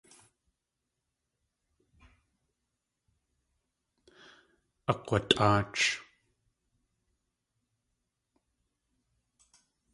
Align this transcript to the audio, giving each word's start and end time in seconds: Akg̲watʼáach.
Akg̲watʼáach. 4.91 5.79